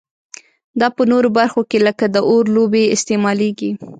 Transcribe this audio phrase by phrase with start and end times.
[0.79, 3.71] دا په نورو برخو کې لکه د اور لوبې استعمالیږي.